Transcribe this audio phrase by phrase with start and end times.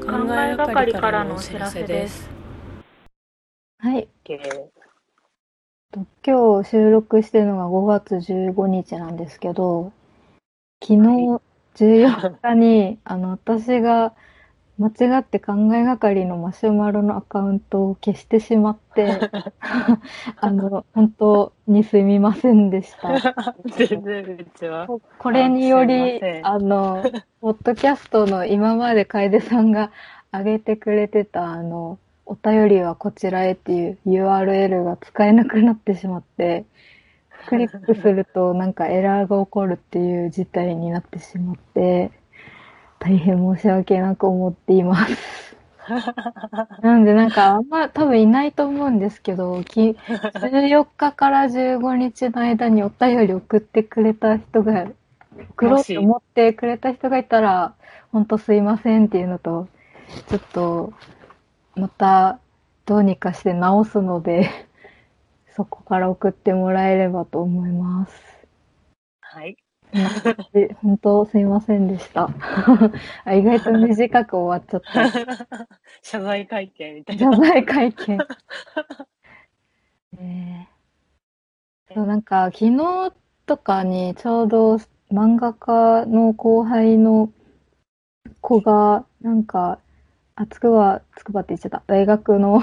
[0.00, 2.28] 考えがかりからのお知らせです。
[3.78, 4.08] はい。
[6.24, 9.92] 今日収録してるのが5月15日なんですけど、
[10.82, 11.40] 昨日
[11.74, 14.14] 14日に、 あの、私が
[14.78, 19.18] 間違って考えがかりのマシュマロのアカウントを消してしまって、
[20.40, 23.34] あの、本当にすみませんでした。
[23.76, 24.86] 全然うちは。
[24.86, 27.02] ここれによありあの、
[27.40, 29.90] ポッドキャストの今まで楓さんが
[30.32, 36.64] 上げてくれてた、あの、お便りはこちらへっていう URL が使えなくなってしまって、
[37.46, 42.10] クリックするとなんかエラーが起こるっていう事態になってしまって、
[42.98, 45.39] 大変申し訳なく思っています。
[46.82, 54.86] なんでなんかあんま多分いないと思うんですけど、き14日から15日の間にお便り送ってくれた人が、
[55.50, 57.74] 送ろうと思ってくれた人がいたら、
[58.12, 59.68] ほんとすいませんっていうのと、
[60.28, 60.92] ちょっと、
[61.74, 62.38] また
[62.86, 64.50] どうにかして直すので、
[65.54, 68.46] そこから送ってもらえればと思います。
[69.20, 69.56] はい。
[70.82, 72.30] 本当すいませんでした。
[73.24, 75.68] あ意外と短く終わっちゃった。
[76.02, 77.32] 謝罪会見みたいな。
[77.32, 78.18] 謝罪会見。
[80.18, 80.68] ね
[81.90, 83.12] えそう、なんか、昨日
[83.46, 84.76] とかにちょうど
[85.10, 87.32] 漫画家の後輩の
[88.40, 89.80] 子が、なんか、
[90.36, 91.82] あ、つくば、つくばって言っちゃった。
[91.86, 92.62] 大学の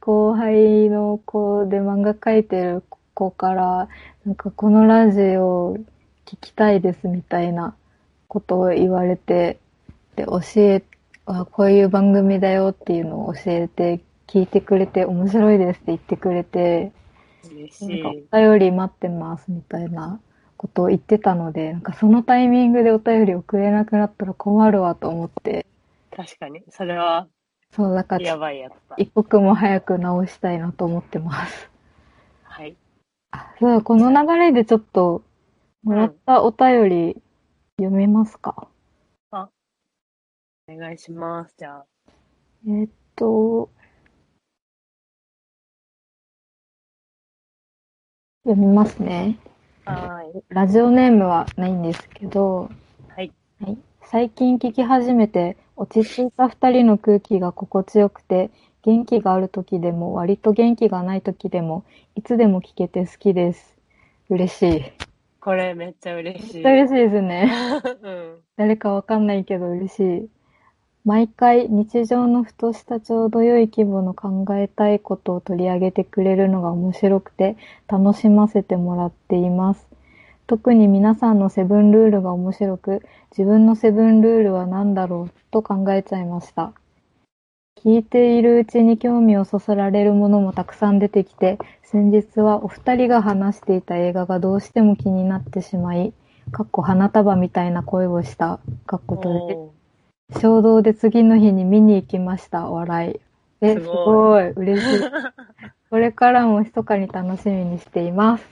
[0.00, 2.98] 後輩の子で漫画描いてる子
[3.30, 3.88] から、
[4.24, 5.76] なんかこのラジオ
[6.26, 7.74] 聞きたいですみたいな
[8.28, 9.58] ことを言われて、
[10.16, 10.82] で、教え、
[11.26, 16.92] あ、こういう番組だよっていうのを教えて、聞いてくれて面白いですって言ってくれて、
[17.80, 18.48] なんかい。
[18.50, 20.20] お便り待ってますみたいな
[20.56, 25.66] ことを言ってたので、なんかそのタイミングでお便り送れなくなったら困るわと思って、
[26.10, 26.62] 確かに。
[26.70, 27.28] それは、
[27.72, 28.96] そう、だからやばいやつだ。
[28.96, 31.73] 一刻も早く直したいなと思ってます。
[33.34, 33.40] はい。
[33.40, 35.22] あそうだ、この流れでちょっと、
[35.82, 37.22] もらったお便り
[37.78, 38.68] 読めますか、
[40.66, 41.54] お願いします。
[41.58, 41.86] じゃあ。
[42.66, 43.70] えーっと、
[48.44, 49.38] 読みますね。
[49.84, 50.44] はーい。
[50.48, 52.70] ラジオネームはないんですけど、
[53.08, 53.32] はい。
[53.60, 58.50] はい、最近聞き始めて落ち着いた二人の空気が心地よくて
[58.84, 61.84] 元気がある時でも割と元気がない時でも
[62.16, 63.74] いつでも聞けて好きです。
[64.28, 64.82] 嬉しい。
[65.40, 66.62] これめっちゃ嬉しい。
[66.62, 67.50] 嬉しいですね。
[68.02, 68.36] うん。
[68.56, 70.28] 誰かわかんないけど嬉しい。
[71.06, 77.56] 毎回日常のふとしたちょうど良い規模の考えたいことを取り上げてくれるのが面白くて
[77.88, 79.86] 楽しませてもらっています。
[80.46, 86.74] 特に皆さんのセブンルールが面白く、自分のセブンルールは何だろうと考えちゃいました。
[87.84, 96.14] 聞いているうちに興味をそそられるものもたくさん出てきて、先日はお二人が話していた映画がどうしても気になってしまい、
[96.50, 99.74] かっこ花束みたいな声をした、かっこ閉じお
[100.40, 102.70] 衝動で次の日に見に行きました。
[102.70, 103.20] 笑い。
[103.60, 104.50] え、すすごごい。
[104.52, 105.00] 嬉しい。
[105.90, 108.46] これからも密かに楽しみにしています。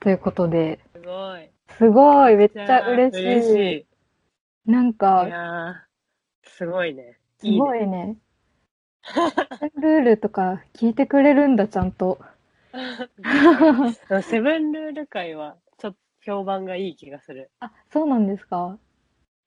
[0.00, 1.50] ということで、ーすごい。
[1.76, 2.36] すごい。
[2.36, 3.26] めっちゃ嬉しい。
[3.26, 3.86] 嬉し
[4.66, 4.70] い。
[4.70, 7.18] いなんか、やー、すごいね。
[7.38, 8.16] すごいね。
[9.12, 9.72] いね。
[9.76, 12.18] ルールとか聞いてくれるんだ、ちゃんと。
[14.22, 17.50] セブンルール会は、ちょっと評判がいい気がする。
[17.60, 18.78] あ、そうなんですか？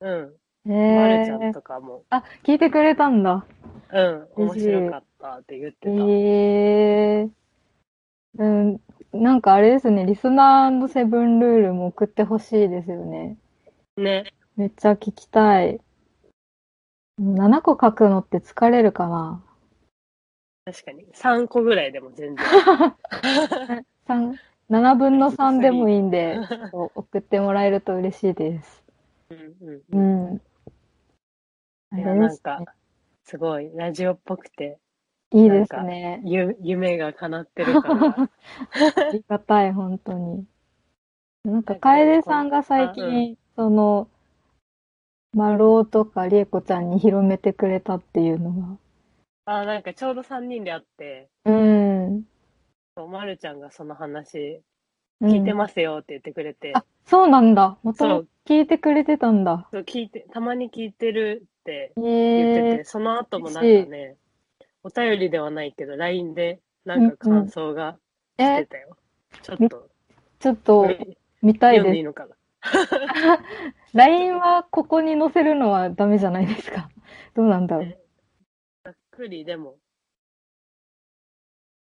[0.00, 0.34] うん。
[0.66, 1.52] えまるちゃんー。
[1.52, 3.44] とかも、あ、聞いてくれたんだ。
[3.92, 5.90] うん、面白かったって言ってた。
[5.90, 7.30] えー。
[8.38, 8.80] うん、
[9.12, 13.36] なんかあれですね、リスナーのセブンルールも送ってほしいですよね。
[13.96, 14.24] ね。
[14.56, 15.80] めっちゃ聞きたい。
[17.20, 19.42] 7個書くのって疲れるかな
[20.72, 21.06] 確かに。
[21.14, 22.46] 3個ぐらいでも全然。
[24.06, 26.38] 三7分の3でもいいんで、
[26.72, 28.84] 送ってもらえると嬉しいです。
[29.30, 29.98] うんうんうう
[30.34, 30.40] ん。
[32.04, 32.66] なんかね。、
[33.24, 34.78] すごい、ラジオっぽくて、
[35.32, 36.20] いいですね。
[36.26, 38.16] ゆ、夢が叶ってる感が。
[38.28, 40.46] ありがたい、本当に。
[41.44, 44.08] なんか、楓さんが最こう近、その、
[45.32, 48.78] 丸尾とか理恵子ちゃんに広めてくれたっていうの
[49.50, 51.52] あ、なんかちょうど3人で会って、が。
[51.52, 52.24] うん。
[52.96, 54.62] そうまるちゃんがその話、
[55.20, 57.76] うん聞いてますよって言ってくれて、あ、そうなんだ。
[57.82, 59.66] もとそうもと聞いてくれてたんだ。
[59.72, 64.16] そう聞いて、たまに聞いてるってえ言ってーて、その後もなんかね、
[64.84, 67.98] お便りではないけど、LINE でなんか感想が
[68.36, 68.96] 来てえ、たよ。
[69.42, 69.88] ちょっと、
[70.38, 70.86] ちょっと
[71.42, 72.36] 見たい読んでいでいのかな？
[73.94, 76.88] LINE はここに載せるのはダメじゃないですか。
[77.34, 77.98] どうなんだろう。
[79.18, 79.74] くりでも、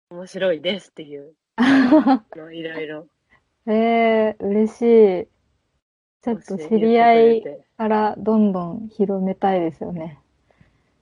[0.09, 3.07] 面白いですっていうの いろいろ
[3.67, 4.81] えー、嬉し
[5.23, 5.27] い。
[6.21, 7.43] ちょっと知り合い
[7.77, 10.17] からどんどん広めたいですよね。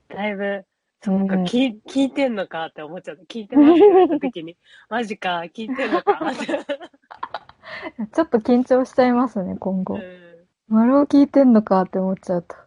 [0.10, 0.66] だいぶ、
[1.04, 3.24] そうか、うん、聞聞いてんのかって思っちゃった。
[3.26, 4.58] 聞いてます時に、
[4.90, 6.48] マジか、聞いてんのかって。
[8.12, 10.00] ちょっと緊張しちゃいますね、今後。
[10.68, 12.67] 丸を聞いてんのかって思っちゃうと。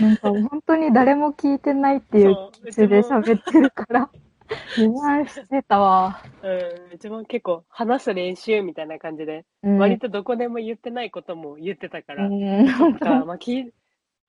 [0.00, 4.10] なんか本当に誰も聞いてないっていう気持ちで喋ってるから。
[4.76, 6.22] 自慢してたわ。
[6.42, 13.72] うん、自分結構話す練習みたいな感じで、うん、割とどこでも言ってないことも言ってたから、うん、なんか、まあ、き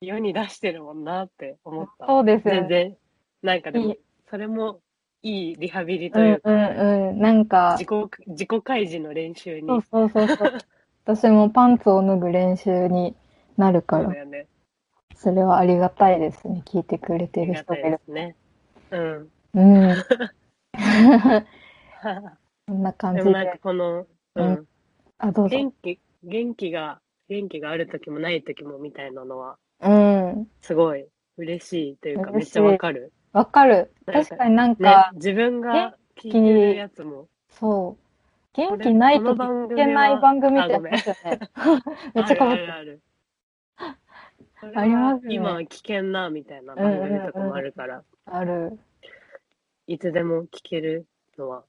[0.02, 2.08] 世に出してるもんなって思った。
[2.08, 2.98] そうですよ、全然。
[3.44, 3.96] なんかでも、
[4.30, 4.80] それも
[5.22, 9.68] いいリハビリというか、うんうんうん、なんか、自己、自己開示の練習に。
[9.68, 10.54] そうそうそうそう。
[11.06, 13.16] 私もパンツを脱ぐ練習に
[13.56, 14.06] なるから。
[14.06, 14.48] そうだよね。
[15.18, 16.62] それはありがたいですね。
[16.66, 18.00] 聞いてくれてる人がいる。
[18.08, 18.36] ね。
[18.92, 19.30] うん。
[19.56, 19.62] う
[19.92, 19.96] ん。
[22.68, 23.24] そんな感じで。
[23.24, 24.06] でもなんかこの、
[24.36, 24.48] うん。
[24.48, 24.68] うん、
[25.18, 25.58] あ、どうぞ。
[25.58, 30.48] 元気、元気が、元気がある時もない時もみたいなのは、うん。
[30.62, 33.12] すごい嬉しいというか、めっちゃわかる。
[33.34, 33.92] わかる。
[34.06, 37.28] 確かになんか、ね、自分が聞いてるやつも。
[37.50, 38.08] そう。
[38.54, 41.40] 元気ないと聞けない番組ってありますよね。
[42.14, 43.02] めっちゃかぶってる。
[44.76, 45.36] ありますね。
[45.36, 48.04] 今危険な、みたいな番組とかもあるから。
[48.26, 48.80] ある。
[49.88, 51.64] いつでも聞けるのは、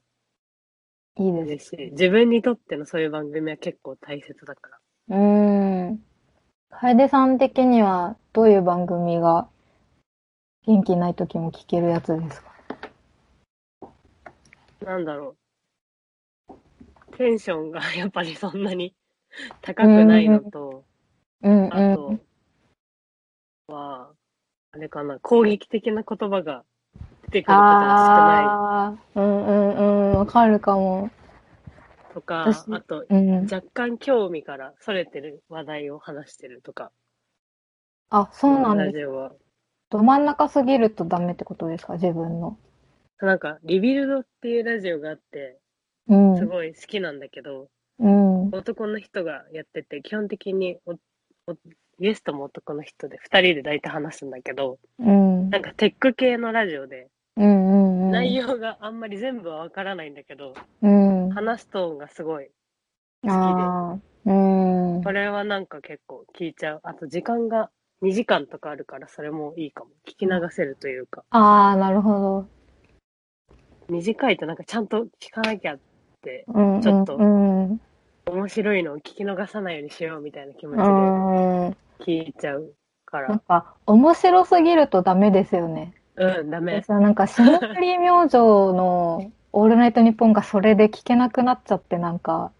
[1.16, 4.68] いいですし、自分にとってのそういう番組は結構大切だか
[5.08, 5.16] ら。
[5.16, 6.02] うーん。
[6.70, 9.48] 楓さん的には、どういう番組が
[10.66, 12.52] 元気ない時も聞けるやつですか？
[14.84, 15.36] なんだろ
[16.48, 16.54] う。
[17.16, 18.94] テンションがやっぱりそんなに
[19.60, 20.84] 高くないのと、
[21.42, 22.18] うんうん、あとは、
[24.78, 26.64] あれかな、攻撃的な言葉が
[27.30, 29.25] 出てくることが少ない。
[29.26, 31.10] うんうんうん、わかるかも。
[32.14, 36.92] とか、あと、うん、若干興味からそれてる話題を話してるとか。
[38.10, 39.32] あ、そうなんですか。
[39.90, 41.94] ど真ん中すぎるとダメってことですか？
[41.94, 42.56] 自分の。
[43.20, 45.58] なんか、リビルドっていうラジオがあって、
[46.06, 50.92] うん、すごい好きなんだけど、うん、男の人がやってて、基本的にお
[51.50, 51.56] お
[52.00, 62.48] ゲストも男の人で二人で大体話すんだけど、うん、なんかテック系のラジオで、うんうんうん、内容があんまり全部はわからないんだけど、うん、話すトーンがすごい
[63.24, 66.80] 好きで、うん、これはなんか結構聞いちゃう。
[66.82, 67.70] あと時間が
[68.02, 69.90] 2時間とかあるからそれもいいかも。
[70.06, 71.24] 聞き流せるというか。
[71.30, 72.48] ああ、なるほど。
[73.88, 75.78] 短いとなんかちゃんと聞かなきゃっ
[76.22, 77.80] て、ちょっと面
[78.48, 82.72] 白いのを聞き逃さないようにしようみたいな気持ちで聞いちゃう
[83.04, 83.28] から。
[83.28, 85.94] なんか面白すぎるとダメですよね。
[86.16, 86.82] うん、ダメ。
[86.82, 92.50] さ、なんか、霜降り明星のオールナイトニッポンがそれで聞けなくなっちゃって、なんか、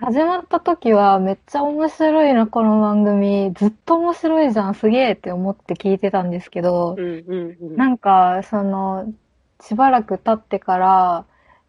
[0.00, 3.52] 始まった時はめっちゃ面白いな、この番組。
[3.54, 9.12] ずっと面白いじゃん、すげえって思って聞いてたんですけど、うんうんうん、なんか、その、
[9.60, 11.24] しばらく経ってから、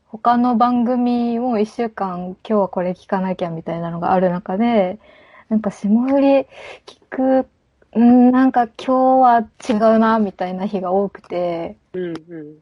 [0.06, 5.00] 他の番組も一週間今日はこれ聞かなきゃみたいなのがある中で、
[5.50, 6.46] なんか霜降り
[6.86, 7.48] 聞く
[7.96, 12.14] うん、なんか今日は違うな、みたいな日が多くて、うんうん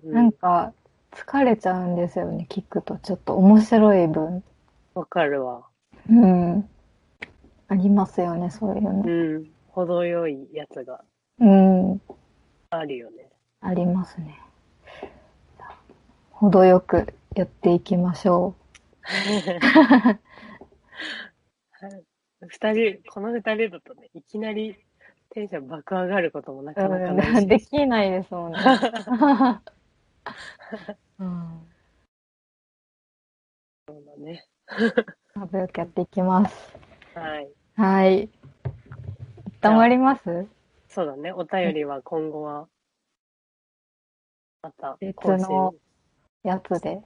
[0.04, 0.74] うん、なんか
[1.12, 2.98] 疲れちゃうんですよね、聞くと。
[2.98, 4.44] ちょっと面白い分。
[4.94, 5.66] わかるわ。
[6.08, 6.70] うん。
[7.68, 9.02] ありますよね、そういうの。
[9.04, 9.50] うん。
[9.70, 11.04] 程よいやつが。
[11.40, 12.00] うん。
[12.70, 13.32] あるよね。
[13.62, 14.40] ありますね。
[16.30, 18.64] 程よくやっていきましょう。
[22.48, 24.78] 二人、この二人だとね、いきなり
[25.30, 28.60] テンション爆上がることもなかなかないし、できないですもんね。
[31.20, 31.68] うん、
[33.88, 34.46] そうだね。
[35.36, 36.78] 仲良くやっていきます。
[37.16, 37.50] はい。
[37.76, 38.24] はい。
[38.24, 38.30] 一
[39.60, 40.48] 旦終わります
[40.88, 41.32] そうだね。
[41.32, 42.68] お便りは今後は、
[44.62, 45.74] また別の
[46.44, 47.02] やつで。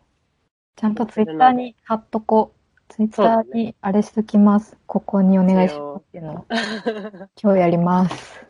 [0.75, 2.56] ちゃんとツイッターに貼っとこう。
[2.89, 4.73] ツイッターにあれしときます。
[4.73, 6.45] ね、ここにお願いしますっていうのを
[7.41, 8.45] 今日やります。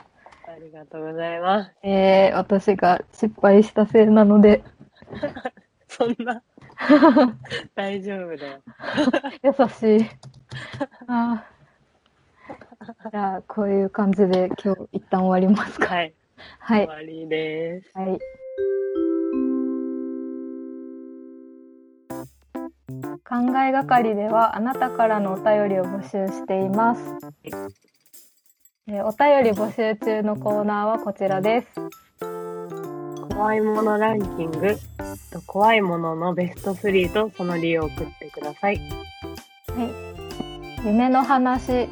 [0.48, 1.72] ありがとうございます。
[1.84, 4.64] えー、私が失敗したせいなので。
[5.88, 6.42] そんな。
[7.76, 8.62] 大丈夫だよ。
[9.44, 10.10] 優しい。
[11.08, 11.44] あ
[13.12, 15.88] じゃあ、こういう感じで今日一旦終わりますか。
[15.88, 16.14] はい。
[16.60, 16.86] はい。
[16.86, 17.92] 終わりです。
[17.94, 18.20] はい。
[23.30, 27.02] 考えがかりではあなたからのお便りを募集しています。
[28.88, 31.68] えお便り募集中のコーナーはこちらです。
[33.36, 34.78] 怖いものランキング
[35.30, 38.78] と怖いもののベスト3とその理由を送ってください。
[38.78, 38.84] は
[40.84, 40.88] い。
[40.88, 41.90] 夢の話、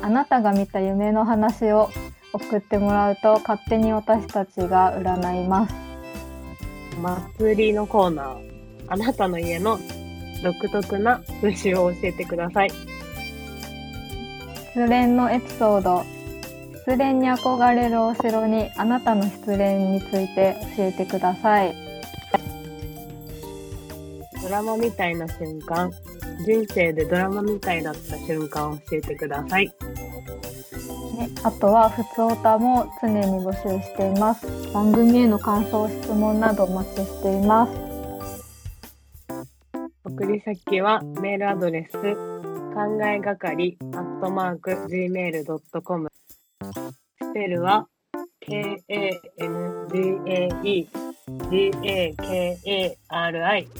[0.00, 1.90] あなたが見た夢の話を
[2.32, 5.74] 送ってもらうと勝手に私たちが占います。
[6.98, 8.38] 祭りのコーナー、
[8.88, 9.78] あなたの家の
[10.42, 12.70] 独特な風習を教えてください。
[14.74, 16.04] 失恋のエピソード、
[16.86, 21.74] 失恋に憧れるお城にあなたの失恋について教えてください。
[24.42, 25.90] ドラマみたいな瞬間、
[26.44, 29.72] 人生でドラマみたいだった瞬間を教えてください。
[31.16, 34.46] ね、あとは、ふつおたも常に募集しています。
[34.72, 37.91] 番組への感想、質問などお待ちしています。
[40.14, 42.02] 送り先はメールアドレス、考
[43.02, 46.08] えがかり、アットマーク、gmail.com。
[46.12, 47.88] スペルは、
[48.40, 48.88] k-a-n-g-a-e
[51.50, 52.58] g-a-k-a-r-i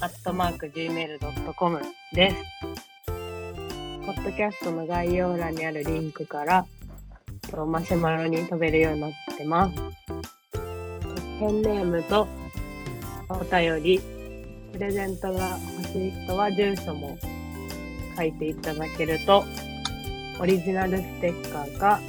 [0.01, 1.83] アットマーク gmail.com
[2.15, 2.37] です。
[3.07, 3.13] ポ
[4.13, 6.65] ッドキャストの概要欄にあるリンクから
[7.67, 9.75] マシュマロに飛べるようになってます。
[11.39, 12.27] ペンネームと
[13.29, 14.01] お便り、
[14.73, 15.59] プレゼントが
[15.93, 17.19] 欲しい人は住所も
[18.17, 19.45] 書いていただけると、
[20.41, 22.01] オリジナルステッカーか、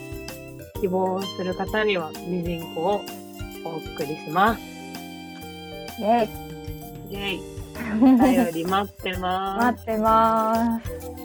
[0.80, 3.02] 希望する方にはミジンコを
[3.66, 4.62] お送りします。
[6.00, 7.42] イェイイェイ
[8.02, 9.66] お便り待ってます。
[9.66, 11.23] 待ってます。